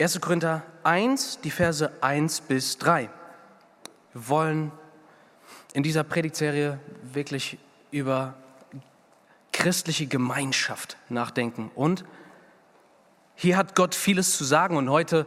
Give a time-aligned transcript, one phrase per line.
[0.00, 0.18] 1.
[0.22, 3.10] Korinther 1, die Verse 1 bis 3.
[4.14, 4.72] Wir wollen
[5.74, 7.58] in dieser Predigtserie wirklich
[7.90, 8.32] über
[9.52, 11.70] christliche Gemeinschaft nachdenken.
[11.74, 12.06] Und
[13.34, 15.26] hier hat Gott vieles zu sagen und heute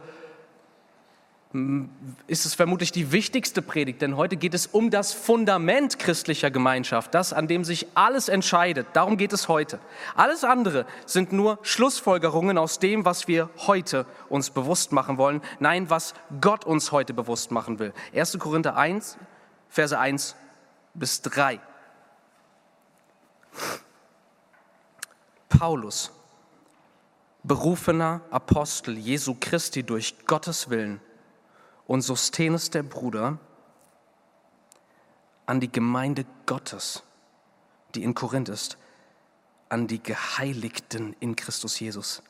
[2.26, 7.14] ist es vermutlich die wichtigste Predigt, denn heute geht es um das Fundament christlicher Gemeinschaft,
[7.14, 8.88] das, an dem sich alles entscheidet.
[8.92, 9.78] Darum geht es heute.
[10.16, 15.42] Alles andere sind nur Schlussfolgerungen aus dem, was wir heute uns bewusst machen wollen.
[15.60, 17.92] Nein, was Gott uns heute bewusst machen will.
[18.12, 18.36] 1.
[18.40, 19.16] Korinther 1,
[19.68, 20.34] Verse 1
[20.94, 21.60] bis 3.
[25.48, 26.10] Paulus,
[27.44, 31.00] berufener Apostel Jesu Christi durch Gottes Willen,
[31.86, 33.38] und Sostenes der Bruder
[35.46, 37.02] an die Gemeinde Gottes,
[37.94, 38.78] die in Korinth ist,
[39.68, 42.22] an die Geheiligten in Christus Jesus,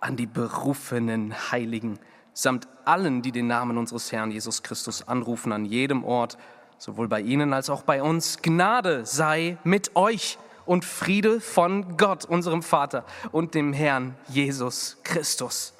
[0.00, 1.98] an die berufenen Heiligen,
[2.32, 6.36] samt allen, die den Namen unseres Herrn Jesus Christus anrufen, an jedem Ort,
[6.78, 8.42] sowohl bei ihnen als auch bei uns.
[8.42, 15.75] Gnade sei mit euch und Friede von Gott, unserem Vater und dem Herrn Jesus Christus.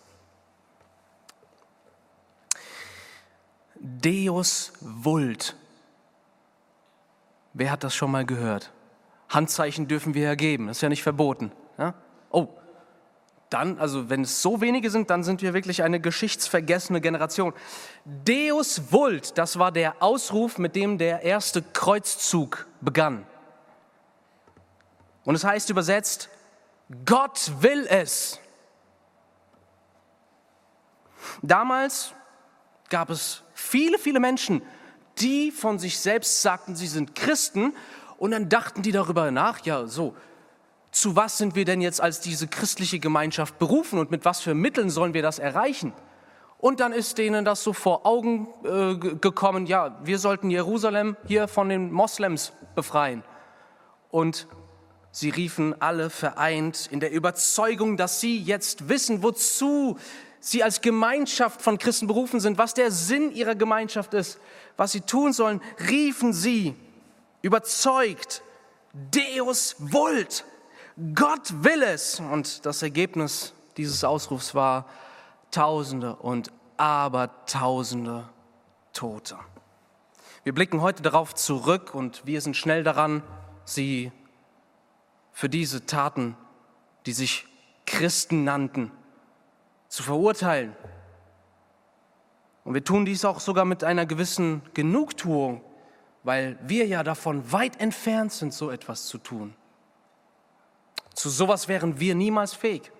[3.80, 5.56] Deus vult.
[7.52, 8.72] Wer hat das schon mal gehört?
[9.28, 11.52] Handzeichen dürfen wir ja geben, das ist ja nicht verboten.
[11.78, 11.94] Ja?
[12.30, 12.48] Oh,
[13.50, 17.52] dann, also wenn es so wenige sind, dann sind wir wirklich eine geschichtsvergessene Generation.
[18.04, 23.24] Deus vult, das war der Ausruf, mit dem der erste Kreuzzug begann.
[25.24, 26.28] Und es heißt übersetzt,
[27.04, 28.40] Gott will es.
[31.42, 32.12] Damals
[32.88, 34.62] gab es viele, viele Menschen,
[35.18, 37.74] die von sich selbst sagten, sie sind Christen
[38.18, 40.14] und dann dachten die darüber nach, ja so,
[40.90, 44.54] zu was sind wir denn jetzt als diese christliche Gemeinschaft berufen und mit was für
[44.54, 45.92] Mitteln sollen wir das erreichen?
[46.58, 51.48] Und dann ist denen das so vor Augen äh, gekommen, ja, wir sollten Jerusalem hier
[51.48, 53.22] von den Moslems befreien.
[54.10, 54.48] Und
[55.10, 59.98] sie riefen alle vereint in der Überzeugung, dass sie jetzt wissen, wozu
[60.46, 64.38] sie als Gemeinschaft von Christen berufen sind, was der Sinn ihrer Gemeinschaft ist,
[64.76, 66.76] was sie tun sollen, riefen sie
[67.42, 68.42] überzeugt,
[68.92, 70.44] Deus vult,
[71.14, 72.20] Gott will es.
[72.20, 74.86] Und das Ergebnis dieses Ausrufs war
[75.50, 78.28] Tausende und Abertausende
[78.92, 79.36] Tote.
[80.44, 83.22] Wir blicken heute darauf zurück und wir sind schnell daran,
[83.64, 84.12] sie
[85.32, 86.36] für diese Taten,
[87.04, 87.46] die sich
[87.84, 88.92] Christen nannten,
[89.96, 90.76] zu verurteilen.
[92.64, 95.62] Und wir tun dies auch sogar mit einer gewissen Genugtuung,
[96.22, 99.54] weil wir ja davon weit entfernt sind, so etwas zu tun.
[101.14, 102.92] Zu sowas wären wir niemals fähig.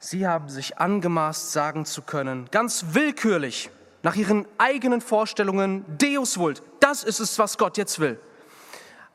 [0.00, 3.70] Sie haben sich angemaßt, sagen zu können, ganz willkürlich,
[4.02, 8.20] nach ihren eigenen Vorstellungen, Deus vult, das ist es, was Gott jetzt will.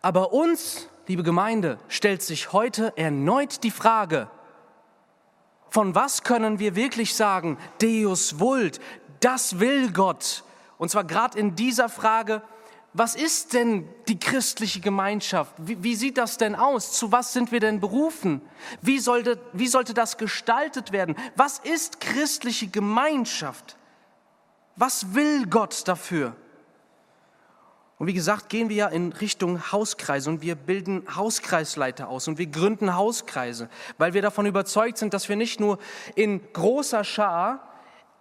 [0.01, 4.31] Aber uns, liebe Gemeinde, stellt sich heute erneut die Frage,
[5.69, 8.79] von was können wir wirklich sagen, Deus vult,
[9.19, 10.43] das will Gott?
[10.77, 12.41] Und zwar gerade in dieser Frage,
[12.93, 15.53] was ist denn die christliche Gemeinschaft?
[15.57, 16.93] Wie, wie, sieht das denn aus?
[16.93, 18.41] Zu was sind wir denn berufen?
[18.81, 21.15] Wie sollte, wie sollte das gestaltet werden?
[21.35, 23.77] Was ist christliche Gemeinschaft?
[24.75, 26.35] Was will Gott dafür?
[27.99, 32.37] Und wie gesagt, gehen wir ja in Richtung Hauskreise und wir bilden Hauskreisleiter aus und
[32.37, 35.79] wir gründen Hauskreise, weil wir davon überzeugt sind, dass wir nicht nur
[36.15, 37.67] in großer Schar,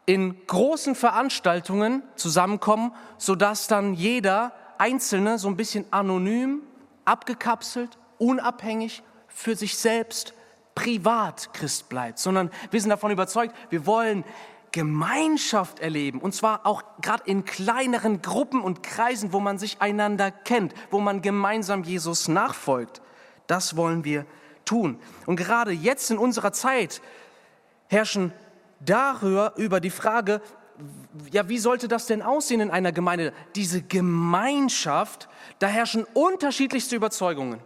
[0.04, 6.62] in großen Veranstaltungen zusammenkommen, sodass dann jeder Einzelne so ein bisschen anonym,
[7.04, 10.34] abgekapselt, unabhängig für sich selbst
[10.74, 14.24] privat Christ bleibt, sondern wir sind davon überzeugt, wir wollen
[14.72, 16.20] Gemeinschaft erleben.
[16.20, 21.00] Und zwar auch gerade in kleineren Gruppen und Kreisen, wo man sich einander kennt, wo
[21.00, 23.02] man gemeinsam Jesus nachfolgt.
[23.46, 24.26] Das wollen wir
[24.64, 24.98] tun.
[25.26, 27.00] Und gerade jetzt in unserer Zeit
[27.88, 28.32] herrschen
[28.80, 30.40] darüber über die Frage,
[31.32, 33.32] ja, wie sollte das denn aussehen in einer Gemeinde?
[33.56, 35.28] Diese Gemeinschaft,
[35.58, 37.60] da herrschen unterschiedlichste Überzeugungen.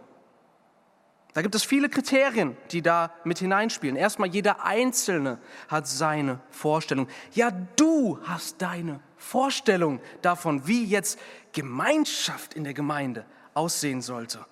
[1.33, 3.95] Da gibt es viele Kriterien, die da mit hineinspielen.
[3.95, 7.07] Erstmal, jeder Einzelne hat seine Vorstellung.
[7.33, 11.19] Ja, du hast deine Vorstellung davon, wie jetzt
[11.51, 13.25] Gemeinschaft in der Gemeinde
[13.55, 14.45] aussehen sollte.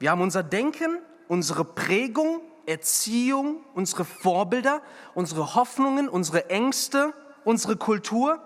[0.00, 4.82] Wir haben unser Denken, unsere Prägung, Erziehung, unsere Vorbilder,
[5.14, 7.14] unsere Hoffnungen, unsere Ängste,
[7.44, 8.40] unsere Kultur.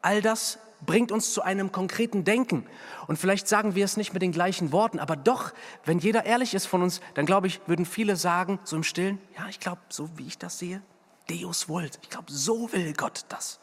[0.00, 2.66] All das bringt uns zu einem konkreten Denken.
[3.06, 5.52] Und vielleicht sagen wir es nicht mit den gleichen Worten, aber doch,
[5.84, 9.18] wenn jeder ehrlich ist von uns, dann glaube ich, würden viele sagen, so im Stillen,
[9.36, 10.82] ja, ich glaube, so wie ich das sehe,
[11.28, 11.98] Deus vult.
[12.02, 13.60] Ich glaube, so will Gott das.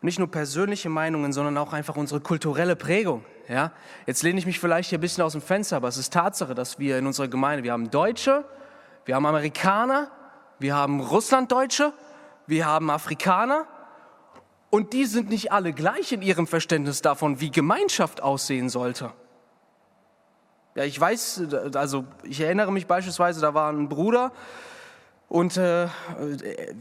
[0.00, 3.24] Und nicht nur persönliche Meinungen, sondern auch einfach unsere kulturelle Prägung.
[3.48, 3.72] Ja?
[4.06, 6.54] Jetzt lehne ich mich vielleicht hier ein bisschen aus dem Fenster, aber es ist Tatsache,
[6.54, 8.44] dass wir in unserer Gemeinde, wir haben Deutsche,
[9.04, 10.10] wir haben Amerikaner,
[10.58, 11.92] wir haben Russlanddeutsche,
[12.46, 13.66] wir haben Afrikaner
[14.76, 19.10] und die sind nicht alle gleich in ihrem Verständnis davon, wie Gemeinschaft aussehen sollte.
[20.74, 21.44] Ja, ich weiß,
[21.74, 24.32] also ich erinnere mich beispielsweise, da war ein Bruder
[25.30, 25.88] und äh,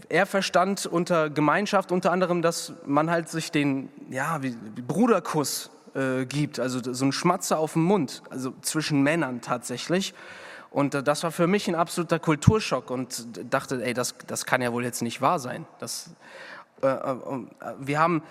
[0.10, 4.42] er verstand unter Gemeinschaft unter anderem, dass man halt sich den ja,
[4.86, 10.14] Bruderkuss äh, gibt, also so ein Schmatzer auf dem Mund, also zwischen Männern tatsächlich.
[10.70, 14.62] Und äh, das war für mich ein absoluter Kulturschock und dachte, ey, das, das kann
[14.62, 15.66] ja wohl jetzt nicht wahr sein.
[15.80, 16.55] Das, äh, äh,
[17.80, 18.24] wir haben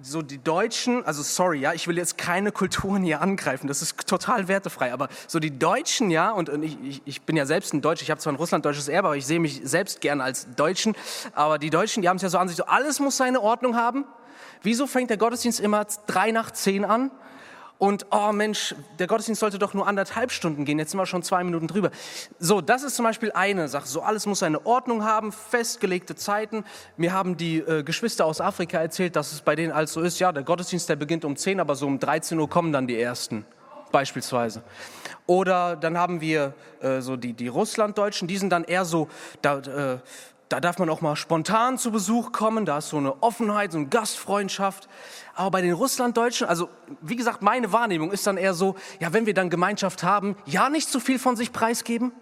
[0.00, 4.06] so die Deutschen, also sorry, ja, ich will jetzt keine Kulturen hier angreifen, das ist
[4.06, 7.82] total wertefrei, aber so die Deutschen, ja, und, und ich, ich, bin ja selbst ein
[7.82, 10.96] Deutsch, ich habe zwar ein russlanddeutsches Erbe, aber ich sehe mich selbst gern als Deutschen,
[11.34, 13.76] aber die Deutschen, die haben es ja so an sich, so alles muss seine Ordnung
[13.76, 14.04] haben.
[14.62, 17.10] Wieso fängt der Gottesdienst immer drei nach zehn an?
[17.82, 21.24] Und oh Mensch, der Gottesdienst sollte doch nur anderthalb Stunden gehen, jetzt sind wir schon
[21.24, 21.90] zwei Minuten drüber.
[22.38, 23.88] So, das ist zum Beispiel eine Sache.
[23.88, 26.62] So, alles muss eine Ordnung haben, festgelegte Zeiten.
[26.96, 30.30] Mir haben die äh, Geschwister aus Afrika erzählt, dass es bei denen also ist, ja,
[30.30, 33.44] der Gottesdienst, der beginnt um 10, aber so um 13 Uhr kommen dann die Ersten,
[33.90, 34.62] beispielsweise.
[35.26, 39.08] Oder dann haben wir äh, so die, die Russlanddeutschen, die sind dann eher so,
[39.40, 39.98] da, äh,
[40.52, 43.78] da darf man auch mal spontan zu Besuch kommen, da ist so eine Offenheit, so
[43.78, 44.86] eine Gastfreundschaft.
[45.34, 46.68] Aber bei den Russlanddeutschen, also
[47.00, 50.68] wie gesagt, meine Wahrnehmung ist dann eher so, ja, wenn wir dann Gemeinschaft haben, ja,
[50.68, 52.12] nicht zu viel von sich preisgeben.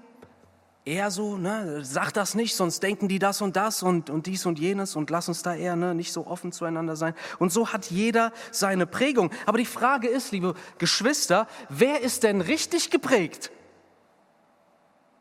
[0.85, 4.47] Eher so, ne, sag das nicht, sonst denken die das und das und, und dies
[4.47, 7.15] und jenes und lass uns da eher ne, nicht so offen zueinander sein.
[7.41, 9.31] Und so hat jeder seine Prägung.
[9.45, 13.51] Aber die Frage ist, liebe Geschwister, wer ist denn richtig geprägt?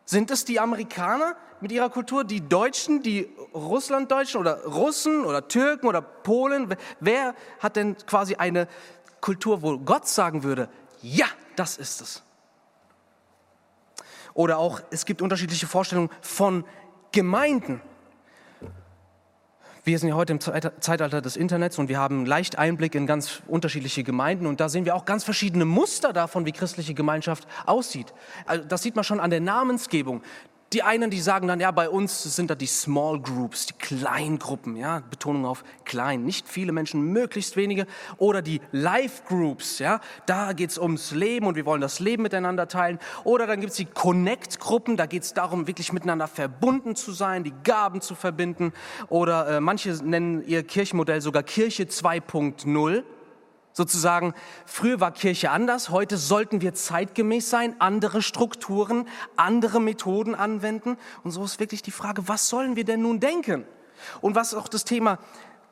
[0.10, 5.86] Sind es die Amerikaner mit ihrer Kultur, die Deutschen, die Russlanddeutschen oder Russen oder Türken
[5.86, 6.76] oder Polen?
[7.00, 8.68] Wer hat denn quasi eine
[9.22, 10.68] Kultur, wo Gott sagen würde,
[11.04, 12.24] ja, das ist es?
[14.34, 16.66] Oder auch, es gibt unterschiedliche Vorstellungen von
[17.12, 17.80] Gemeinden.
[19.90, 23.42] Wir sind ja heute im Zeitalter des Internets und wir haben leicht Einblick in ganz
[23.48, 28.14] unterschiedliche Gemeinden und da sehen wir auch ganz verschiedene Muster davon, wie christliche Gemeinschaft aussieht.
[28.46, 30.22] Also das sieht man schon an der Namensgebung.
[30.72, 34.76] Die einen, die sagen dann, ja, bei uns sind da die Small Groups, die Kleingruppen,
[34.76, 37.88] ja, Betonung auf klein, nicht viele Menschen, möglichst wenige.
[38.18, 42.68] Oder die Life Groups, ja, da geht's ums Leben und wir wollen das Leben miteinander
[42.68, 43.00] teilen.
[43.24, 48.02] Oder dann gibt's die Connect-Gruppen, da geht's darum, wirklich miteinander verbunden zu sein, die Gaben
[48.02, 48.72] zu verbinden.
[49.08, 53.04] Oder äh, manche nennen ihr Kirchenmodell sogar Kirche 2.0
[53.80, 54.34] Sozusagen,
[54.66, 60.98] früher war Kirche anders, heute sollten wir zeitgemäß sein, andere Strukturen, andere Methoden anwenden.
[61.24, 63.64] Und so ist wirklich die Frage, was sollen wir denn nun denken?
[64.20, 65.18] Und was auch das Thema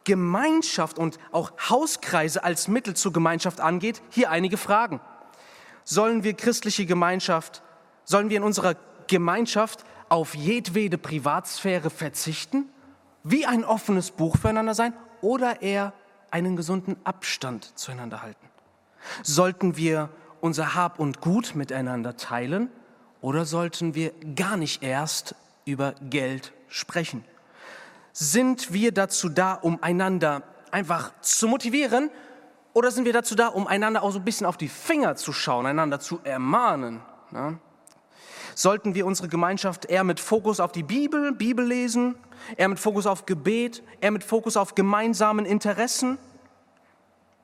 [0.06, 5.02] Gemeinschaft und auch Hauskreise als Mittel zur Gemeinschaft angeht, hier einige Fragen.
[5.84, 7.62] Sollen wir christliche Gemeinschaft,
[8.06, 8.76] sollen wir in unserer
[9.08, 12.70] Gemeinschaft auf jedwede Privatsphäre verzichten?
[13.26, 15.92] Wie ein offenes Buch füreinander sein oder eher
[16.32, 18.48] einen gesunden Abstand zueinander halten?
[19.24, 20.10] Sollten wir
[20.42, 22.70] unser Hab und Gut miteinander teilen
[23.22, 27.24] oder sollten wir gar nicht erst über Geld sprechen?
[28.14, 32.10] Sind wir dazu da, um einander einfach zu motivieren
[32.74, 35.34] oder sind wir dazu da, um einander auch so ein bisschen auf die Finger zu
[35.34, 37.02] schauen, einander zu ermahnen?
[37.32, 37.60] Ja?
[38.58, 42.16] Sollten wir unsere Gemeinschaft eher mit Fokus auf die Bibel, Bibel lesen,
[42.56, 46.18] eher mit Fokus auf Gebet, eher mit Fokus auf gemeinsamen Interessen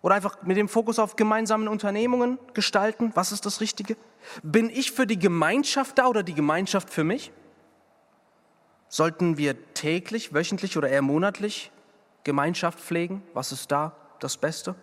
[0.02, 3.12] oder einfach mit dem Fokus auf gemeinsamen Unternehmungen gestalten?
[3.14, 3.96] Was ist das Richtige?
[4.42, 7.32] Bin ich für die Gemeinschaft da oder die Gemeinschaft für mich?
[8.88, 11.72] Sollten wir täglich, wöchentlich oder eher monatlich
[12.24, 13.22] Gemeinschaft pflegen?
[13.36, 14.74] Was ist da das Beste?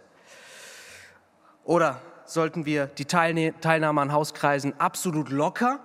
[1.64, 5.80] Oder sollten wir die Teilnahme an Hauskreisen absolut locker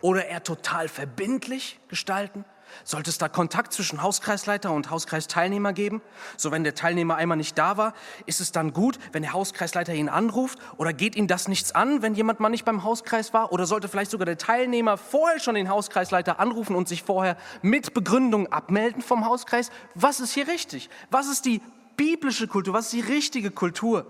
[0.00, 2.44] oder eher total verbindlich gestalten?
[2.84, 6.00] Sollte es da Kontakt zwischen Hauskreisleiter und Hauskreisteilnehmer geben?
[6.36, 7.94] So, wenn der Teilnehmer einmal nicht da war,
[8.26, 10.58] ist es dann gut, wenn der Hauskreisleiter ihn anruft?
[10.76, 13.52] Oder geht ihm das nichts an, wenn jemand mal nicht beim Hauskreis war?
[13.52, 17.94] Oder sollte vielleicht sogar der Teilnehmer vorher schon den Hauskreisleiter anrufen und sich vorher mit
[17.94, 19.70] Begründung abmelden vom Hauskreis?
[19.94, 20.90] Was ist hier richtig?
[21.10, 21.60] Was ist die
[21.96, 22.74] biblische Kultur?
[22.74, 24.06] Was ist die richtige Kultur?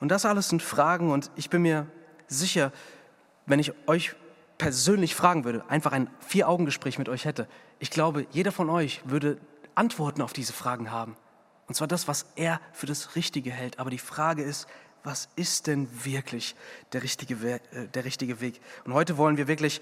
[0.00, 1.86] Und das alles sind Fragen und ich bin mir
[2.28, 2.72] sicher,
[3.46, 4.14] wenn ich euch
[4.58, 7.48] persönlich fragen würde, einfach ein Vier-Augen-Gespräch mit euch hätte,
[7.78, 9.38] ich glaube, jeder von euch würde
[9.74, 11.16] Antworten auf diese Fragen haben.
[11.68, 13.78] Und zwar das, was er für das Richtige hält.
[13.78, 14.66] Aber die Frage ist,
[15.04, 16.56] was ist denn wirklich
[16.92, 18.60] der richtige, Weg, äh, der richtige Weg?
[18.84, 19.80] Und heute wollen wir wirklich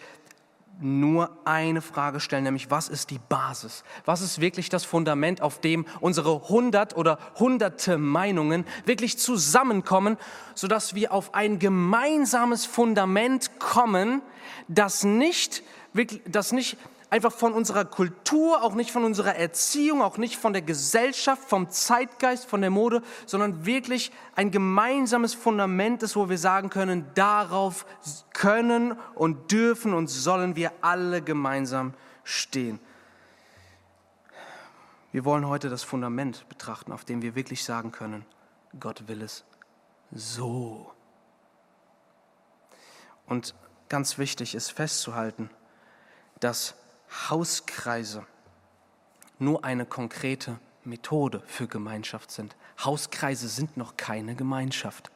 [0.80, 3.85] nur eine Frage stellen, nämlich was ist die Basis?
[4.04, 10.16] Was ist wirklich das Fundament, auf dem unsere hundert oder hunderte Meinungen wirklich zusammenkommen,
[10.54, 14.23] sodass wir auf ein gemeinsames Fundament kommen,
[14.68, 15.62] das nicht,
[16.26, 16.76] das nicht
[17.10, 21.70] einfach von unserer Kultur, auch nicht von unserer Erziehung, auch nicht von der Gesellschaft, vom
[21.70, 27.86] Zeitgeist, von der Mode, sondern wirklich ein gemeinsames Fundament ist, wo wir sagen können, darauf
[28.32, 31.94] können und dürfen und sollen wir alle gemeinsam
[32.25, 32.80] stehen.
[35.12, 38.26] Wir wollen heute das Fundament betrachten, auf dem wir wirklich sagen können,
[38.78, 39.44] Gott will es
[40.12, 40.92] so.
[43.26, 43.54] Und
[43.88, 45.50] ganz wichtig ist festzuhalten,
[46.40, 46.75] dass
[47.28, 48.26] Hauskreise
[49.38, 52.56] nur eine konkrete Methode für Gemeinschaft sind.
[52.84, 55.10] Hauskreise sind noch keine Gemeinschaft.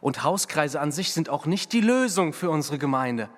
[0.00, 3.28] Und Hauskreise an sich sind auch nicht die Lösung für unsere Gemeinde.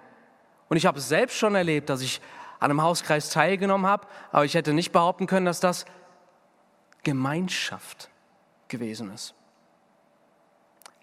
[0.68, 2.20] Und ich habe es selbst schon erlebt, dass ich
[2.58, 5.84] an einem Hauskreis teilgenommen habe, aber ich hätte nicht behaupten können, dass das
[7.02, 8.08] Gemeinschaft
[8.68, 9.34] gewesen ist.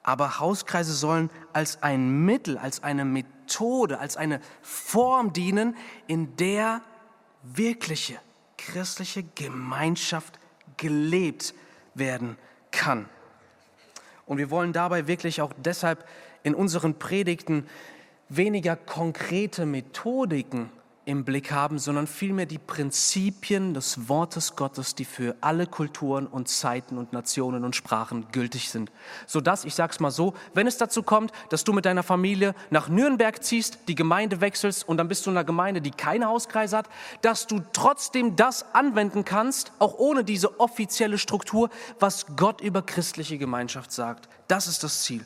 [0.03, 5.75] Aber Hauskreise sollen als ein Mittel, als eine Methode, als eine Form dienen,
[6.07, 6.81] in der
[7.43, 8.19] wirkliche
[8.57, 10.39] christliche Gemeinschaft
[10.77, 11.53] gelebt
[11.93, 12.37] werden
[12.71, 13.07] kann.
[14.25, 16.07] Und wir wollen dabei wirklich auch deshalb
[16.43, 17.67] in unseren Predigten
[18.29, 20.71] weniger konkrete Methodiken
[21.03, 26.47] im Blick haben, sondern vielmehr die Prinzipien des Wortes Gottes, die für alle Kulturen und
[26.47, 28.91] Zeiten und Nationen und Sprachen gültig sind.
[29.25, 32.53] Sodass, ich sage es mal so, wenn es dazu kommt, dass du mit deiner Familie
[32.69, 36.27] nach Nürnberg ziehst, die Gemeinde wechselst und dann bist du in einer Gemeinde, die keine
[36.27, 36.89] Hauskreise hat,
[37.23, 43.39] dass du trotzdem das anwenden kannst, auch ohne diese offizielle Struktur, was Gott über christliche
[43.39, 44.29] Gemeinschaft sagt.
[44.47, 45.25] Das ist das Ziel.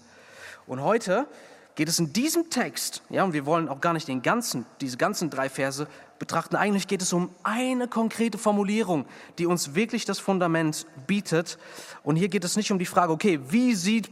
[0.67, 1.27] Und heute
[1.75, 4.97] geht es in diesem Text, ja, und wir wollen auch gar nicht den ganzen, diese
[4.97, 5.87] ganzen drei Verse
[6.19, 6.55] betrachten.
[6.55, 9.05] Eigentlich geht es um eine konkrete Formulierung,
[9.37, 11.57] die uns wirklich das Fundament bietet.
[12.03, 14.09] Und hier geht es nicht um die Frage, okay, wie sieht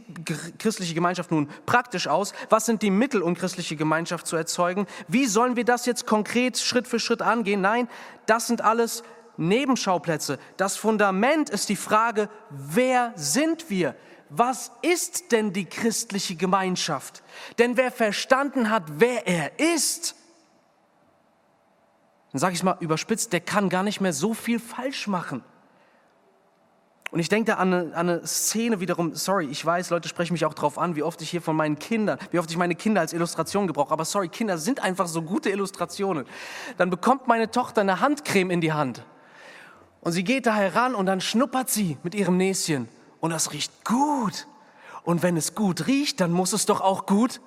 [0.58, 2.34] christliche Gemeinschaft nun praktisch aus?
[2.50, 4.86] Was sind die Mittel, um christliche Gemeinschaft zu erzeugen?
[5.08, 7.62] Wie sollen wir das jetzt konkret Schritt für Schritt angehen?
[7.62, 7.88] Nein,
[8.26, 9.02] das sind alles
[9.36, 10.38] Nebenschauplätze.
[10.56, 13.96] Das Fundament ist die Frage, wer sind wir?
[14.38, 17.22] Was ist denn die christliche Gemeinschaft?
[17.58, 20.16] Denn wer verstanden hat, wer er ist,
[22.32, 25.44] dann sage ich mal überspitzt, der kann gar nicht mehr so viel falsch machen.
[27.12, 30.32] Und ich denke da an eine, an eine, Szene wiederum, sorry, ich weiß, Leute sprechen
[30.32, 32.74] mich auch darauf an, wie oft ich hier von meinen Kindern, wie oft ich meine
[32.74, 36.26] Kinder als Illustration gebrauche, aber sorry, Kinder sind einfach so gute Illustrationen.
[36.76, 39.04] Dann bekommt meine Tochter eine Handcreme in die Hand
[40.00, 42.88] und sie geht da heran und dann schnuppert sie mit ihrem Näschen
[43.24, 44.46] und das riecht gut.
[45.02, 47.40] Und wenn es gut riecht, dann muss es doch auch gut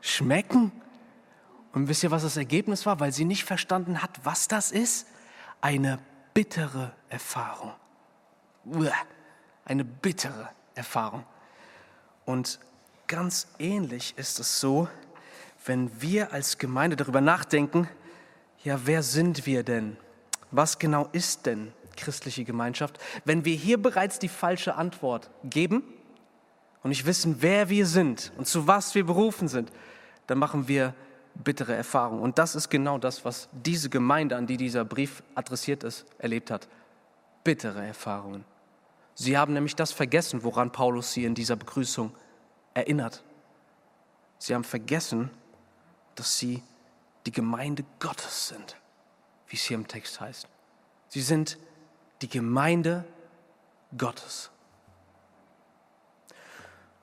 [0.00, 0.72] schmecken.
[1.72, 2.98] Und wisst ihr, was das Ergebnis war?
[2.98, 5.06] Weil sie nicht verstanden hat, was das ist?
[5.60, 6.00] Eine
[6.34, 7.74] bittere Erfahrung.
[9.66, 11.24] Eine bittere Erfahrung.
[12.24, 12.58] Und
[13.06, 14.88] ganz ähnlich ist es so,
[15.64, 17.88] wenn wir als Gemeinde darüber nachdenken,
[18.64, 19.96] ja, wer sind wir denn?
[20.50, 25.82] Was genau ist denn christliche Gemeinschaft, wenn wir hier bereits die falsche Antwort geben
[26.82, 29.72] und nicht wissen, wer wir sind und zu was wir berufen sind,
[30.26, 30.94] dann machen wir
[31.34, 32.22] bittere Erfahrungen.
[32.22, 36.50] Und das ist genau das, was diese Gemeinde, an die dieser Brief adressiert ist, erlebt
[36.50, 36.68] hat.
[37.42, 38.44] Bittere Erfahrungen.
[39.14, 42.12] Sie haben nämlich das vergessen, woran Paulus sie in dieser Begrüßung
[42.72, 43.22] erinnert.
[44.38, 45.30] Sie haben vergessen,
[46.14, 46.62] dass sie
[47.26, 48.76] die Gemeinde Gottes sind,
[49.48, 50.48] wie es hier im Text heißt.
[51.08, 51.58] Sie sind
[52.24, 53.04] die Gemeinde
[53.98, 54.50] Gottes.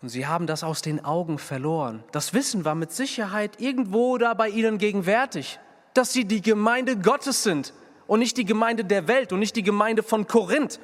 [0.01, 2.03] Und sie haben das aus den Augen verloren.
[2.11, 5.59] Das Wissen war mit Sicherheit irgendwo da bei ihnen gegenwärtig,
[5.93, 7.71] dass sie die Gemeinde Gottes sind
[8.07, 10.79] und nicht die Gemeinde der Welt und nicht die Gemeinde von Korinth.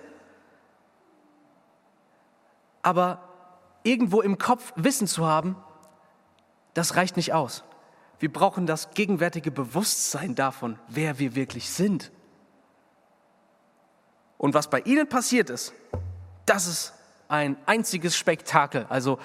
[2.83, 3.27] Aber
[3.81, 5.55] irgendwo im Kopf Wissen zu haben,
[6.75, 7.63] das reicht nicht aus.
[8.19, 12.11] Wir brauchen das gegenwärtige Bewusstsein davon, wer wir wirklich sind.
[14.37, 15.73] Und was bei ihnen passiert ist,
[16.45, 16.93] das ist
[17.27, 18.85] ein einziges Spektakel.
[18.89, 19.19] Also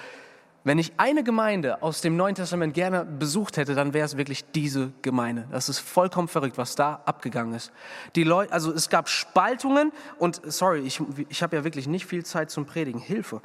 [0.65, 4.45] wenn ich eine Gemeinde aus dem Neuen Testament gerne besucht hätte, dann wäre es wirklich
[4.51, 5.45] diese Gemeinde.
[5.51, 7.71] Das ist vollkommen verrückt, was da abgegangen ist.
[8.15, 12.25] Die Leute, also es gab Spaltungen und sorry, ich, ich habe ja wirklich nicht viel
[12.25, 12.99] Zeit zum Predigen.
[12.99, 13.41] Hilfe.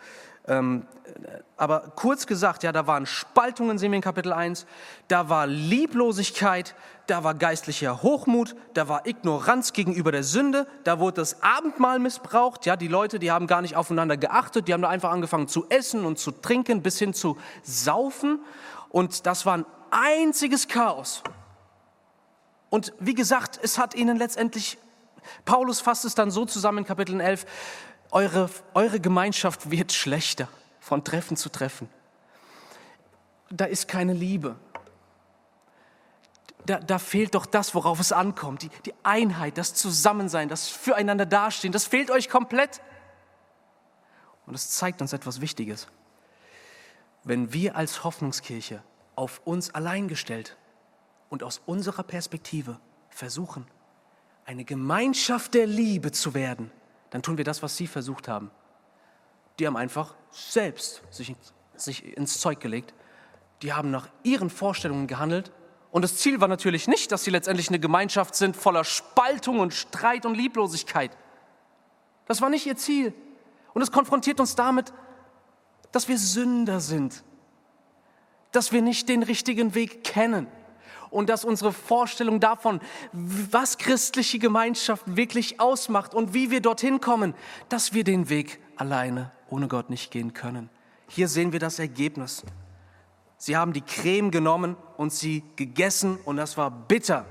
[0.49, 0.87] Ähm,
[1.57, 4.67] aber kurz gesagt, ja, da waren Spaltungen, sehen wir in Kapitel 1,
[5.09, 6.75] da war Lieblosigkeit,
[7.07, 12.67] da war geistlicher Hochmut, da war Ignoranz gegenüber der Sünde, da wurde das Abendmahl missbraucht,
[12.67, 15.67] ja, die Leute, die haben gar nicht aufeinander geachtet, die haben da einfach angefangen zu
[15.69, 18.41] essen und zu trinken, bis hin zu saufen.
[18.91, 21.23] Und das war ein einziges Chaos.
[22.71, 24.79] Und wie gesagt, es hat ihnen letztendlich,
[25.45, 27.47] Paulus fasst es dann so zusammen in Kapitel 11,
[28.11, 30.49] eure, eure Gemeinschaft wird schlechter
[30.81, 31.89] von Treffen zu Treffen.
[33.51, 34.57] Da ist keine Liebe.
[36.67, 38.63] Da, da, fehlt doch das, worauf es ankommt.
[38.63, 42.83] Die, die Einheit, das Zusammensein, das Füreinander dastehen, das fehlt euch komplett.
[44.45, 45.89] Und es zeigt uns etwas Wichtiges.
[47.25, 48.83] Wenn wir als Hoffnungskirche
[49.17, 50.57] auf uns allein gestellt
[51.31, 53.67] und aus unserer Perspektive versuchen,
[54.45, 56.71] eine Gemeinschaft der Liebe zu werden,
[57.11, 58.51] dann tun wir das, was Sie versucht haben.
[59.59, 61.35] Die haben einfach selbst sich,
[61.75, 62.95] sich ins Zeug gelegt.
[63.63, 65.53] Die haben nach ihren Vorstellungen gehandelt.
[65.91, 69.73] Und das Ziel war natürlich nicht, dass sie letztendlich eine Gemeinschaft sind voller Spaltung und
[69.73, 71.17] Streit und Lieblosigkeit.
[72.27, 73.15] Das war nicht ihr Ziel.
[73.73, 74.93] Und es konfrontiert uns damit,
[75.91, 77.25] dass wir Sünder sind,
[78.53, 80.47] dass wir nicht den richtigen Weg kennen
[81.11, 82.81] und dass unsere Vorstellung davon,
[83.13, 87.35] was christliche Gemeinschaft wirklich ausmacht und wie wir dorthin kommen,
[87.69, 90.71] dass wir den Weg alleine ohne Gott nicht gehen können.
[91.09, 92.45] Hier sehen wir das Ergebnis.
[93.37, 97.25] Sie haben die Creme genommen und sie gegessen und das war bitter.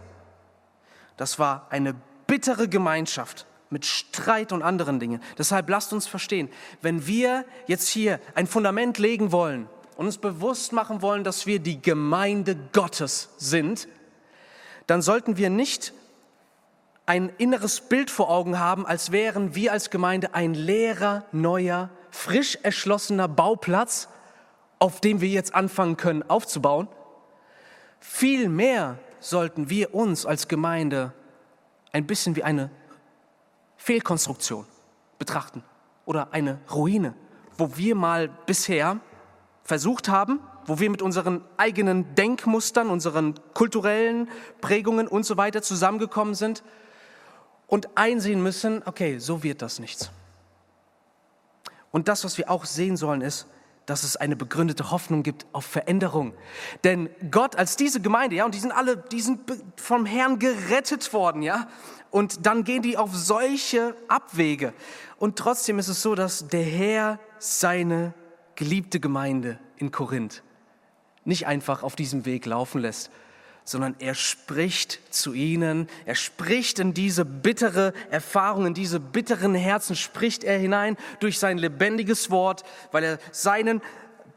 [1.17, 1.96] Das war eine
[2.27, 5.22] bittere Gemeinschaft mit Streit und anderen Dingen.
[5.38, 6.50] Deshalb lasst uns verstehen,
[6.81, 9.67] wenn wir jetzt hier ein Fundament legen wollen,
[9.98, 13.88] und uns bewusst machen wollen, dass wir die Gemeinde Gottes sind,
[14.86, 15.94] dann sollten wir nicht
[17.08, 22.60] ein inneres Bild vor Augen haben, als wären wir als Gemeinde ein leerer, neuer, frisch
[22.62, 24.08] erschlossener Bauplatz,
[24.77, 26.88] auf dem wir jetzt anfangen können aufzubauen.
[28.00, 31.12] Vielmehr sollten wir uns als Gemeinde
[31.92, 32.70] ein bisschen wie eine
[33.77, 34.66] Fehlkonstruktion
[35.18, 35.64] betrachten
[36.05, 37.16] oder eine Ruine,
[37.57, 39.00] wo wir mal bisher
[39.68, 44.30] versucht haben, wo wir mit unseren eigenen Denkmustern, unseren kulturellen
[44.62, 46.64] Prägungen und so weiter zusammengekommen sind
[47.68, 50.10] und einsehen müssen, okay, so wird das nichts.
[51.92, 53.48] Und das, was wir auch sehen sollen, ist,
[53.86, 56.34] dass es eine begründete Hoffnung gibt auf Veränderung.
[56.86, 59.42] Denn Gott als diese Gemeinde, ja, und die sind alle, die sind
[59.75, 61.68] vom Herrn gerettet worden, ja,
[62.10, 64.74] und dann gehen die auf solche Abwege.
[65.18, 68.14] Und trotzdem ist es so, dass der Herr seine
[68.57, 70.43] geliebte Gemeinde in Korinth
[71.24, 73.11] nicht einfach auf diesem Weg laufen lässt,
[73.65, 79.96] sondern er spricht zu ihnen, er spricht in diese bittere Erfahrung, in diese bitteren Herzen,
[79.98, 83.81] spricht er hinein durch sein lebendiges Wort, weil er seinen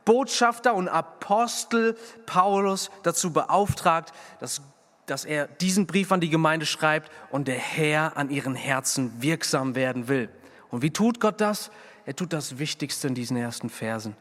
[0.05, 4.63] Botschafter und Apostel Paulus dazu beauftragt, dass,
[5.07, 9.77] dass er diesen Brief an die Gemeinde schreibt und der Herr an ihren Herzen wirksam
[9.77, 10.29] werden will.
[10.71, 11.71] Und wie tut Gott das?
[12.11, 14.17] Er tut das Wichtigste in diesen ersten Versen.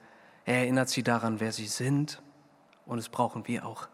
[0.46, 2.22] Er erinnert sie daran, wer sie sind.
[2.86, 3.88] Und es brauchen wir auch,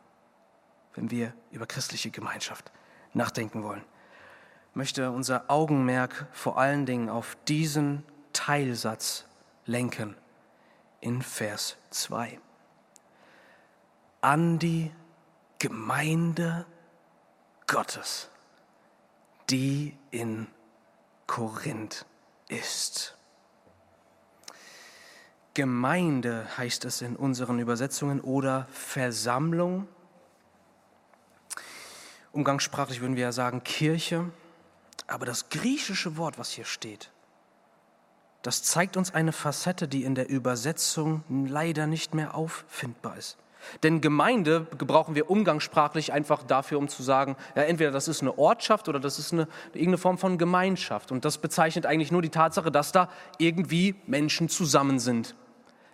[0.95, 2.73] wenn wir über christliche Gemeinschaft
[3.13, 3.85] nachdenken wollen.
[4.71, 8.03] Ich möchte unser Augenmerk vor allen Dingen auf diesen
[8.33, 9.27] Teilsatz
[9.65, 10.17] lenken
[10.99, 12.37] in Vers 2.
[14.19, 14.91] An die
[15.57, 16.65] Gemeinde
[17.65, 18.29] Gottes,
[19.49, 20.47] die in
[21.27, 22.05] Korinth
[22.49, 23.15] ist.
[25.55, 29.87] Gemeinde heißt es in unseren Übersetzungen oder Versammlung.
[32.33, 34.25] Umgangssprachlich würden wir ja sagen Kirche.
[35.07, 37.09] Aber das griechische Wort, was hier steht,
[38.41, 43.37] das zeigt uns eine Facette, die in der Übersetzung leider nicht mehr auffindbar ist.
[43.81, 48.37] Denn Gemeinde gebrauchen wir umgangssprachlich einfach dafür, um zu sagen, ja, entweder das ist eine
[48.37, 51.11] Ortschaft oder das ist eine, irgendeine Form von Gemeinschaft.
[51.13, 55.33] Und das bezeichnet eigentlich nur die Tatsache, dass da irgendwie Menschen zusammen sind.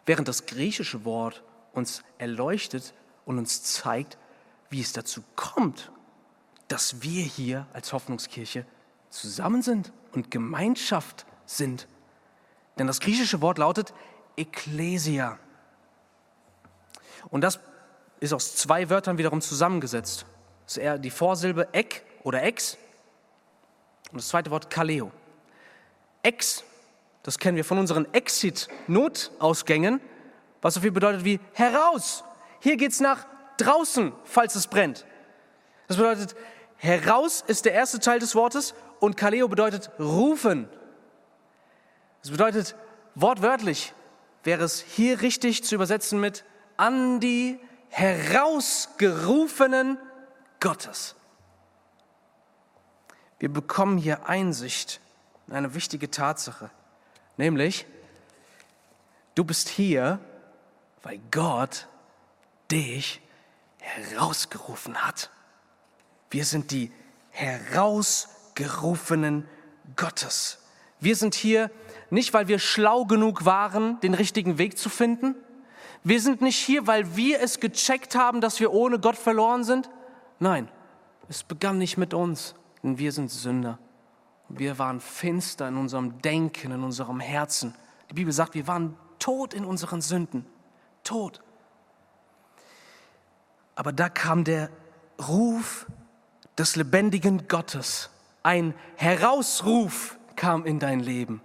[0.06, 2.94] Während das griechische Wort uns erleuchtet
[3.26, 4.18] und uns zeigt,
[4.70, 5.92] wie es dazu kommt,
[6.68, 8.66] dass wir hier als Hoffnungskirche
[9.10, 11.88] zusammen sind und Gemeinschaft sind.
[12.78, 13.94] Denn das griechische Wort lautet
[14.38, 15.38] Ekklesia.
[17.30, 17.60] Und das
[18.20, 20.26] ist aus zwei Wörtern wiederum zusammengesetzt.
[20.66, 22.78] Das ist eher die Vorsilbe ek oder ex
[24.12, 25.12] und das zweite Wort kaleo.
[26.24, 26.64] Ex
[27.24, 30.02] das kennen wir von unseren Exit-Notausgängen,
[30.62, 32.24] was so viel bedeutet wie heraus.
[32.60, 33.26] Hier geht's nach
[33.58, 35.06] draußen, falls es brennt.
[35.88, 36.36] Das bedeutet,
[36.78, 40.68] heraus ist der erste Teil des Wortes und Kaleo bedeutet rufen.
[42.22, 42.76] Das bedeutet
[43.16, 43.94] wortwörtlich
[44.44, 46.44] wäre es hier richtig zu übersetzen mit
[46.78, 49.98] an die herausgerufenen
[50.60, 51.16] Gottes.
[53.40, 55.02] Wir bekommen hier Einsicht
[55.48, 56.70] in eine wichtige Tatsache,
[57.38, 57.86] nämlich
[59.36, 60.20] du bist hier,
[61.04, 61.88] weil Gott
[62.72, 63.22] dich
[63.80, 65.30] herausgerufen hat.
[66.30, 66.92] Wir sind die
[67.32, 69.48] herausgerufenen
[69.96, 70.60] Gottes.
[71.00, 71.72] Wir sind hier
[72.10, 75.36] nicht, weil wir schlau genug waren, den richtigen Weg zu finden.
[76.04, 79.90] Wir sind nicht hier, weil wir es gecheckt haben, dass wir ohne Gott verloren sind.
[80.40, 80.68] Nein,
[81.30, 83.80] es begann nicht mit uns, denn wir sind Sünder.
[84.58, 87.76] Wir waren finster in unserem Denken, in unserem Herzen.
[88.10, 90.46] Die Bibel sagt, wir waren tot in unseren Sünden.
[91.04, 91.42] Tot.
[93.76, 94.70] Aber da kam der
[95.28, 95.88] Ruf
[96.58, 98.10] des lebendigen Gottes.
[98.44, 101.42] Ein Herausruf kam in dein Leben.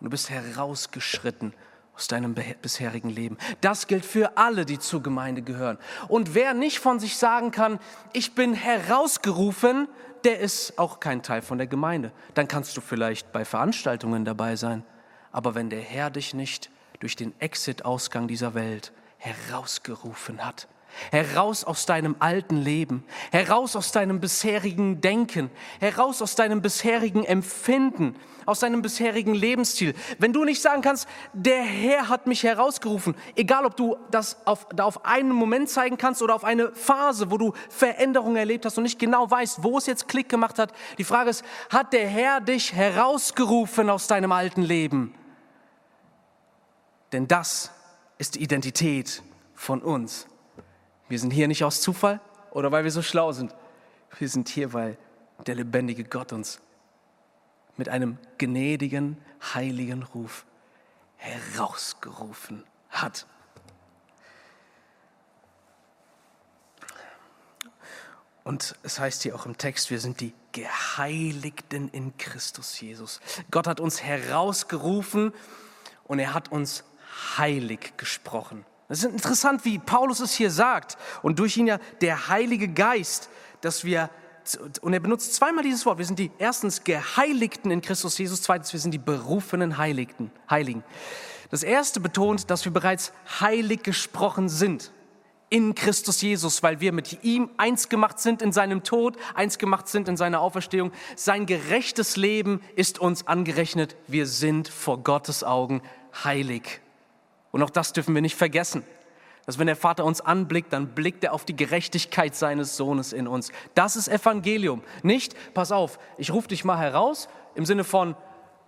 [0.00, 1.54] Und du bist herausgeschritten
[1.96, 3.38] aus deinem bisherigen Leben.
[3.60, 5.78] Das gilt für alle, die zur Gemeinde gehören.
[6.08, 7.78] Und wer nicht von sich sagen kann,
[8.12, 9.88] ich bin herausgerufen,
[10.24, 12.12] der ist auch kein Teil von der Gemeinde.
[12.34, 14.84] Dann kannst du vielleicht bei Veranstaltungen dabei sein.
[15.30, 20.68] Aber wenn der Herr dich nicht durch den Exit-Ausgang dieser Welt herausgerufen hat,
[21.10, 28.16] heraus aus deinem alten Leben, heraus aus deinem bisherigen Denken, heraus aus deinem bisherigen Empfinden,
[28.46, 29.94] aus deinem bisherigen Lebensstil.
[30.18, 34.66] Wenn du nicht sagen kannst, der Herr hat mich herausgerufen, egal ob du das auf,
[34.74, 38.76] da auf einen Moment zeigen kannst oder auf eine Phase, wo du Veränderungen erlebt hast
[38.76, 40.72] und nicht genau weißt, wo es jetzt Klick gemacht hat.
[40.98, 45.14] Die Frage ist, hat der Herr dich herausgerufen aus deinem alten Leben?
[47.12, 47.70] Denn das
[48.18, 49.22] ist die Identität
[49.54, 50.26] von uns.
[51.14, 52.18] Wir sind hier nicht aus Zufall
[52.50, 53.54] oder weil wir so schlau sind.
[54.18, 54.98] Wir sind hier, weil
[55.46, 56.60] der lebendige Gott uns
[57.76, 59.16] mit einem gnädigen,
[59.54, 60.44] heiligen Ruf
[61.14, 63.28] herausgerufen hat.
[68.42, 73.20] Und es heißt hier auch im Text, wir sind die Geheiligten in Christus Jesus.
[73.52, 75.32] Gott hat uns herausgerufen
[76.08, 76.82] und er hat uns
[77.38, 78.66] heilig gesprochen.
[78.88, 83.30] Es ist interessant, wie Paulus es hier sagt und durch ihn ja der Heilige Geist,
[83.60, 84.10] dass wir,
[84.82, 88.72] und er benutzt zweimal dieses Wort, wir sind die erstens Geheiligten in Christus Jesus, zweitens
[88.72, 90.84] wir sind die berufenen Heiligten, Heiligen.
[91.50, 94.92] Das erste betont, dass wir bereits heilig gesprochen sind
[95.50, 99.88] in Christus Jesus, weil wir mit ihm eins gemacht sind in seinem Tod, eins gemacht
[99.88, 100.90] sind in seiner Auferstehung.
[101.16, 103.96] Sein gerechtes Leben ist uns angerechnet.
[104.08, 105.80] Wir sind vor Gottes Augen
[106.24, 106.80] heilig.
[107.54, 108.82] Und auch das dürfen wir nicht vergessen.
[109.46, 113.28] Dass wenn der Vater uns anblickt, dann blickt er auf die Gerechtigkeit seines Sohnes in
[113.28, 113.52] uns.
[113.76, 114.82] Das ist Evangelium.
[115.04, 118.16] Nicht, pass auf, ich rufe dich mal heraus im Sinne von,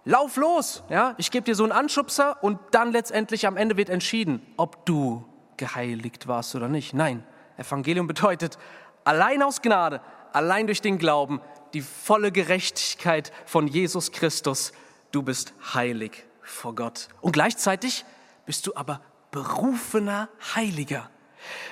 [0.05, 0.85] lauf los.
[0.89, 4.87] Ja, ich gebe dir so einen Anschubser und dann letztendlich am Ende wird entschieden, ob
[4.87, 5.25] du
[5.57, 6.95] geheiligt warst oder nicht.
[6.95, 7.25] Nein,
[7.57, 8.57] Evangelium bedeutet
[9.03, 10.01] allein aus Gnade,
[10.33, 11.41] allein durch den Glauben,
[11.75, 14.71] die volle Gerechtigkeit von Jesus Christus.
[15.11, 17.09] Du bist heilig vor Gott.
[17.21, 18.05] Und gleichzeitig
[18.47, 21.11] bist du aber berufener Heiliger.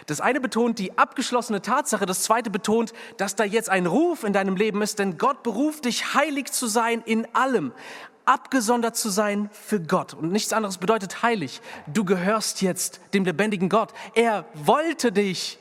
[0.07, 4.33] Das eine betont die abgeschlossene Tatsache, das zweite betont, dass da jetzt ein Ruf in
[4.33, 7.73] deinem Leben ist, denn Gott beruft dich, heilig zu sein in allem,
[8.25, 10.15] abgesondert zu sein für Gott.
[10.15, 11.61] Und nichts anderes bedeutet heilig.
[11.87, 13.93] Du gehörst jetzt dem lebendigen Gott.
[14.15, 15.59] Er wollte dich.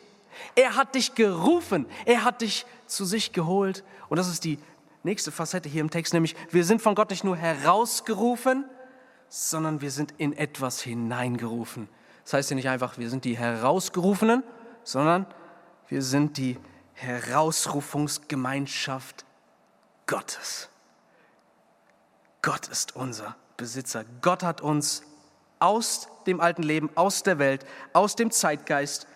[0.55, 1.85] Er hat dich gerufen.
[2.05, 3.83] Er hat dich zu sich geholt.
[4.09, 4.59] Und das ist die
[5.03, 8.65] nächste Facette hier im Text, nämlich wir sind von Gott nicht nur herausgerufen,
[9.35, 11.89] sondern wir sind in etwas hineingerufen.
[12.23, 14.43] Das heißt ja nicht einfach, wir sind die Herausgerufenen,
[14.83, 15.25] sondern
[15.87, 16.59] wir sind die
[16.93, 19.25] Herausrufungsgemeinschaft
[20.05, 20.69] Gottes.
[22.43, 24.05] Gott ist unser Besitzer.
[24.21, 25.01] Gott hat uns
[25.57, 29.07] aus dem alten Leben, aus der Welt, aus dem Zeitgeist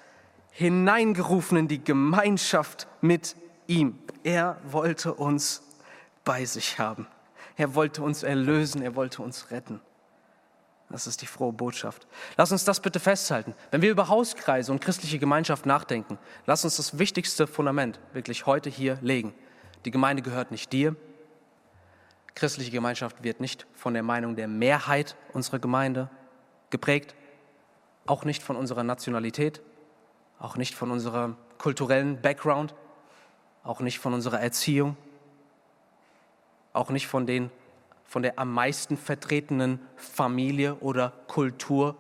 [0.50, 3.36] hineingerufen in die Gemeinschaft mit
[3.68, 4.00] ihm.
[4.24, 5.62] Er wollte uns
[6.26, 7.06] bei sich haben.
[7.56, 9.80] Er wollte uns erlösen, er wollte uns retten.
[10.90, 12.08] Das ist die frohe Botschaft.
[12.38, 13.54] Lass uns das bitte festhalten.
[13.72, 18.70] Wenn wir über Hauskreise und christliche Gemeinschaft nachdenken, lass uns das wichtigste Fundament wirklich heute
[18.70, 19.34] hier legen.
[19.84, 20.96] Die Gemeinde gehört nicht dir.
[22.36, 26.10] Christliche Gemeinschaft wird nicht von der Meinung der Mehrheit unserer Gemeinde
[26.70, 27.16] geprägt,
[28.06, 29.62] auch nicht von unserer Nationalität,
[30.40, 32.76] auch nicht von unserem kulturellen Background,
[33.64, 34.96] auch nicht von unserer Erziehung,
[36.74, 37.52] auch nicht von den
[38.08, 41.96] von der am meisten vertretenen Familie oder Kultur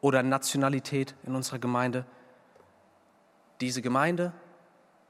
[0.00, 2.04] oder Nationalität in unserer Gemeinde.
[3.60, 4.32] Diese Gemeinde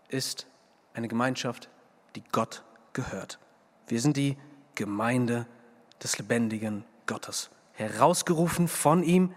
[0.09, 0.47] ist
[0.95, 1.69] eine Gemeinschaft,
[2.15, 3.39] die Gott gehört.
[3.89, 4.37] Wir sind die
[4.77, 5.47] Gemeinde
[6.03, 9.35] des lebendigen Gottes, herausgerufen von ihm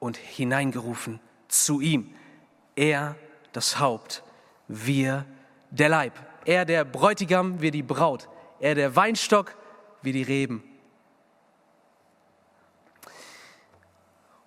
[0.00, 2.12] und hineingerufen zu ihm.
[2.74, 3.14] Er
[3.52, 4.24] das Haupt,
[4.66, 5.24] wir
[5.70, 6.14] der Leib.
[6.44, 8.28] Er der Bräutigam, wir die Braut.
[8.58, 9.56] Er der Weinstock,
[10.02, 10.62] wir die Reben.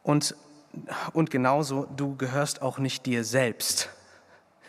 [0.04, 0.36] Und,
[1.14, 3.90] und genauso, du gehörst auch nicht dir selbst,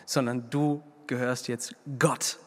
[0.07, 2.39] sondern du gehörst jetzt Gott.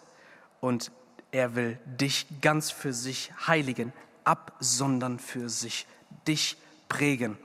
[0.60, 0.92] Und
[1.32, 5.86] er will dich ganz für sich heiligen, absondern für sich,
[6.28, 7.38] dich prägen.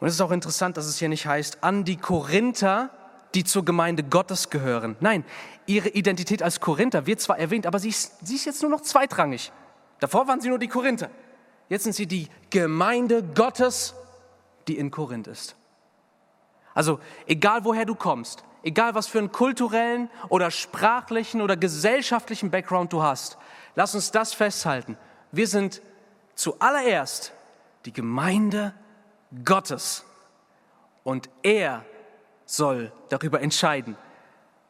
[0.00, 2.90] Und es ist auch interessant, dass es hier nicht heißt, an die Korinther,
[3.34, 4.96] die zur Gemeinde Gottes gehören.
[5.00, 5.24] Nein,
[5.66, 8.82] ihre Identität als Korinther wird zwar erwähnt, aber sie ist, sie ist jetzt nur noch
[8.82, 9.52] zweitrangig.
[10.00, 11.10] Davor waren sie nur die Korinther.
[11.68, 13.94] Jetzt sind sie die Gemeinde Gottes,
[14.68, 15.56] die in Korinth ist.
[16.74, 22.92] Also egal woher du kommst, egal was für einen kulturellen oder sprachlichen oder gesellschaftlichen Background
[22.92, 23.38] du hast,
[23.74, 24.98] lass uns das festhalten.
[25.32, 25.80] Wir sind
[26.34, 27.32] zuallererst
[27.86, 28.74] die Gemeinde
[29.44, 30.04] Gottes
[31.02, 31.84] und er
[32.44, 33.96] soll darüber entscheiden,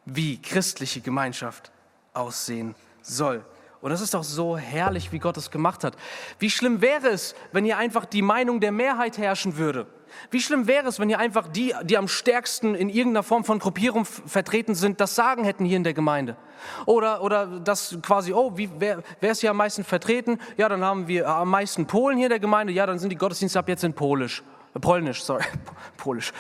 [0.05, 1.73] wie christliche Gemeinschaft
[2.13, 3.45] aussehen soll.
[3.87, 5.95] Und das ist doch so herrlich, wie Gott es gemacht hat.
[6.41, 9.87] Wie schlimm wäre es, wenn hier einfach die Meinung der Mehrheit herrschen würde?
[10.33, 13.61] Wie schlimm wäre es, wenn hier einfach die, die am stärksten in irgendeiner Form von
[13.61, 16.37] Gruppierung vertreten sind, das Sagen hätten hier in der Gemeinde?
[16.85, 20.41] Oder, oder das quasi, oh, wie, wer, wer ist hier am meisten vertreten?
[20.57, 22.73] Ja, dann haben wir am meisten Polen hier in der Gemeinde.
[22.73, 24.43] Ja, dann sind die Gottesdienste ab jetzt in Polisch.
[24.75, 25.45] Äh, Polnisch, sorry,
[25.97, 26.33] Polisch.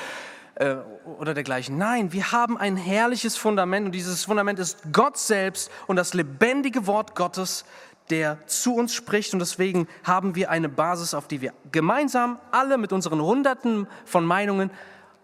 [0.56, 0.76] Äh,
[1.18, 1.76] oder dergleichen.
[1.76, 6.86] Nein, wir haben ein herrliches Fundament und dieses Fundament ist Gott selbst und das lebendige
[6.86, 7.66] Wort Gottes,
[8.08, 12.78] der zu uns spricht und deswegen haben wir eine Basis, auf die wir gemeinsam alle
[12.78, 14.70] mit unseren Hunderten von Meinungen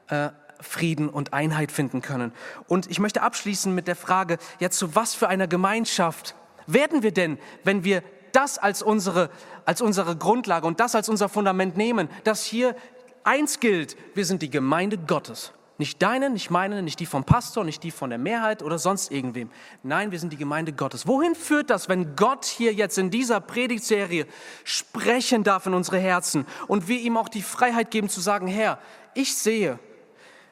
[0.08, 0.28] äh,
[0.60, 2.32] Frieden und Einheit finden können.
[2.68, 6.34] Und ich möchte abschließen mit der Frage, ja, zu was für einer Gemeinschaft
[6.66, 9.30] werden wir denn, wenn wir das als unsere,
[9.64, 12.76] als unsere Grundlage und das als unser Fundament nehmen, dass hier
[13.24, 15.52] eins gilt, wir sind die Gemeinde Gottes.
[15.78, 19.10] Nicht deine, nicht meine, nicht die vom Pastor, nicht die von der Mehrheit oder sonst
[19.10, 19.50] irgendwem.
[19.82, 21.06] Nein, wir sind die Gemeinde Gottes.
[21.08, 24.26] Wohin führt das, wenn Gott hier jetzt in dieser Predigtserie
[24.64, 28.78] sprechen darf in unsere Herzen und wir ihm auch die Freiheit geben zu sagen, Herr,
[29.14, 29.78] ich sehe,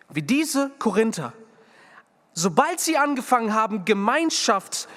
[0.09, 1.33] wie diese Korinther,
[2.33, 4.89] sobald sie angefangen haben, Gemeinschaft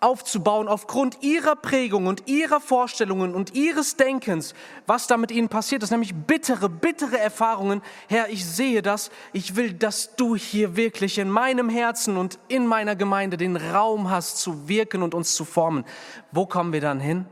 [0.00, 4.54] aufzubauen aufgrund ihrer Prägung und ihrer Vorstellungen und ihres Denkens,
[4.86, 7.82] was da mit ihnen passiert ist, nämlich bittere, bittere Erfahrungen.
[8.08, 9.10] Herr, ich sehe das.
[9.32, 14.10] Ich will, dass du hier wirklich in meinem Herzen und in meiner Gemeinde den Raum
[14.10, 15.84] hast zu wirken und uns zu formen.
[16.32, 17.26] Wo kommen wir dann hin?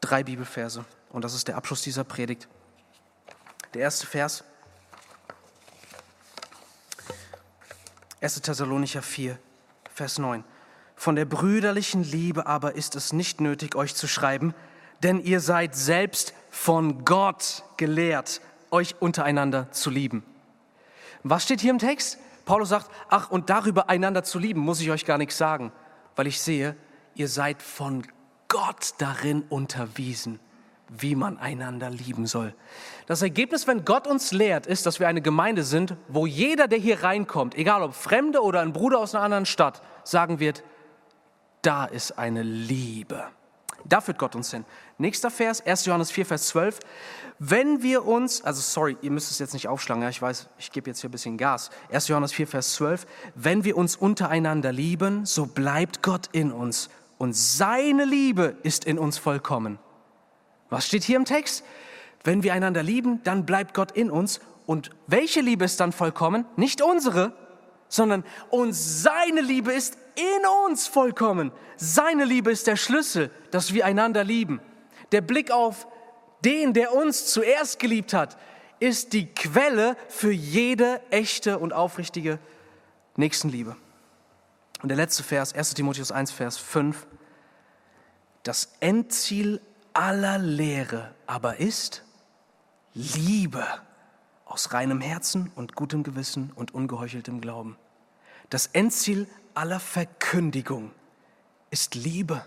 [0.00, 0.84] Drei Bibelverse.
[1.10, 2.48] Und das ist der Abschluss dieser Predigt.
[3.74, 4.44] Der erste Vers.
[8.20, 8.42] 1.
[8.42, 9.38] Thessalonicher 4,
[9.94, 10.44] Vers 9.
[11.00, 14.52] Von der brüderlichen Liebe aber ist es nicht nötig, euch zu schreiben,
[15.02, 20.22] denn ihr seid selbst von Gott gelehrt, euch untereinander zu lieben.
[21.22, 22.18] Was steht hier im Text?
[22.44, 25.72] Paulus sagt, ach, und darüber einander zu lieben, muss ich euch gar nichts sagen,
[26.16, 26.76] weil ich sehe,
[27.14, 28.06] ihr seid von
[28.48, 30.38] Gott darin unterwiesen,
[30.90, 32.54] wie man einander lieben soll.
[33.06, 36.78] Das Ergebnis, wenn Gott uns lehrt, ist, dass wir eine Gemeinde sind, wo jeder, der
[36.78, 40.62] hier reinkommt, egal ob Fremde oder ein Bruder aus einer anderen Stadt, sagen wird,
[41.62, 43.24] da ist eine Liebe.
[43.84, 44.64] Da führt Gott uns hin.
[44.98, 45.86] Nächster Vers, 1.
[45.86, 46.80] Johannes 4, Vers 12.
[47.38, 50.70] Wenn wir uns, also sorry, ihr müsst es jetzt nicht aufschlagen, ja, ich weiß, ich
[50.70, 51.70] gebe jetzt hier ein bisschen Gas.
[51.90, 52.08] 1.
[52.08, 53.06] Johannes 4, Vers 12.
[53.34, 58.98] Wenn wir uns untereinander lieben, so bleibt Gott in uns und seine Liebe ist in
[58.98, 59.78] uns vollkommen.
[60.68, 61.64] Was steht hier im Text?
[62.22, 64.40] Wenn wir einander lieben, dann bleibt Gott in uns.
[64.66, 66.44] Und welche Liebe ist dann vollkommen?
[66.56, 67.32] Nicht unsere,
[67.90, 71.52] sondern und seine Liebe ist in uns vollkommen.
[71.76, 74.60] Seine Liebe ist der Schlüssel, dass wir einander lieben.
[75.12, 75.86] Der Blick auf
[76.44, 78.38] den, der uns zuerst geliebt hat,
[78.78, 82.38] ist die Quelle für jede echte und aufrichtige
[83.16, 83.76] Nächstenliebe.
[84.82, 87.06] Und der letzte Vers, 1 Timotheus 1, Vers 5.
[88.44, 89.60] Das Endziel
[89.92, 92.04] aller Lehre aber ist
[92.94, 93.66] Liebe
[94.50, 97.76] aus reinem Herzen und gutem Gewissen und ungeheucheltem Glauben.
[98.50, 100.90] Das Endziel aller Verkündigung
[101.70, 102.44] ist Liebe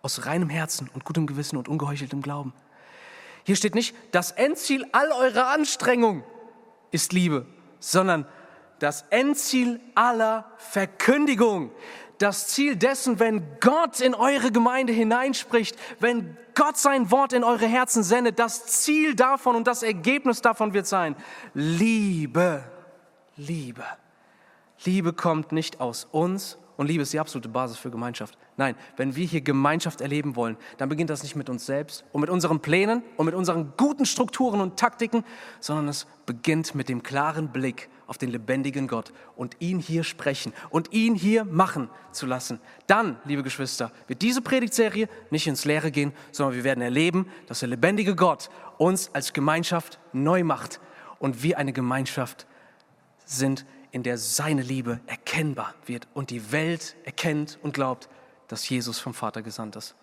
[0.00, 2.54] aus reinem Herzen und gutem Gewissen und ungeheucheltem Glauben.
[3.44, 6.22] Hier steht nicht, das Endziel all eurer Anstrengung
[6.92, 7.46] ist Liebe,
[7.80, 8.24] sondern
[8.78, 11.72] das Endziel aller Verkündigung.
[12.22, 17.66] Das Ziel dessen, wenn Gott in eure Gemeinde hineinspricht, wenn Gott sein Wort in eure
[17.66, 21.16] Herzen sendet, das Ziel davon und das Ergebnis davon wird sein,
[21.52, 22.62] Liebe,
[23.36, 23.82] Liebe.
[24.84, 28.36] Liebe kommt nicht aus uns Und Liebe ist die absolute Basis für Gemeinschaft.
[28.56, 32.20] Nein, wenn wir hier Gemeinschaft erleben wollen, dann beginnt das nicht mit uns selbst und
[32.20, 35.22] mit unseren Plänen und mit unseren guten Strukturen und Taktiken,
[35.60, 40.52] sondern es beginnt mit dem klaren Blick auf den lebendigen Gott und ihn hier sprechen
[40.70, 42.58] und ihn hier machen zu lassen.
[42.88, 47.60] Dann, liebe Geschwister, wird diese Predigtserie nicht ins Leere gehen, sondern wir werden erleben, dass
[47.60, 50.80] der lebendige Gott uns als Gemeinschaft neu macht
[51.20, 52.48] und wir eine Gemeinschaft
[53.24, 58.08] sind, in der seine Liebe erkennbar wird und die Welt erkennt und glaubt,
[58.48, 59.94] dass Jesus vom Vater gesandt ist.